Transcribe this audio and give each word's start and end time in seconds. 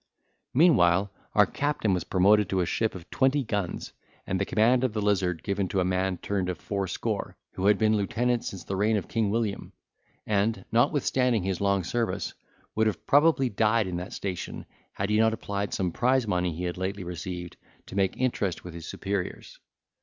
Meanwhile 0.55 1.11
our 1.35 1.45
captain 1.45 1.93
was 1.93 2.05
promoted 2.05 2.49
to 2.49 2.61
a 2.61 2.65
ship 2.65 2.95
of 2.95 3.07
twenty 3.11 3.43
guns, 3.43 3.93
and 4.25 4.41
the 4.41 4.45
command 4.45 4.83
of 4.83 4.93
the 4.93 5.01
Lizard 5.03 5.43
given 5.43 5.67
to 5.67 5.79
a 5.79 5.85
man 5.85 6.17
turned 6.17 6.49
of 6.49 6.57
fourscore, 6.57 7.37
who 7.51 7.67
had 7.67 7.77
been 7.77 7.95
lieutenant 7.95 8.43
since 8.43 8.63
the 8.63 8.75
reign 8.75 8.97
of 8.97 9.07
King 9.07 9.29
William, 9.29 9.73
and, 10.25 10.65
notwithstanding 10.71 11.43
his 11.43 11.61
long 11.61 11.83
service, 11.83 12.33
would 12.73 12.87
have 12.87 13.05
probably 13.05 13.47
died 13.47 13.85
in 13.85 13.97
that 13.97 14.11
station, 14.13 14.65
had 14.93 15.11
he 15.11 15.19
not 15.19 15.33
applied 15.35 15.71
some 15.71 15.91
prize 15.91 16.25
money 16.25 16.51
he 16.51 16.63
had 16.63 16.77
lately 16.79 17.03
received, 17.03 17.55
to 17.85 17.95
make 17.95 18.17
interest 18.17 18.63
with 18.63 18.73
his 18.73 18.87
superiors. 18.87 19.59